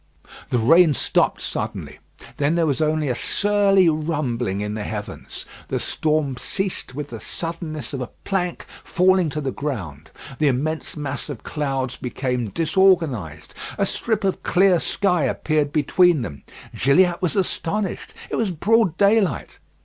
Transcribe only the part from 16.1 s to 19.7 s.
them. Gilliatt was astonished: it was broad daylight.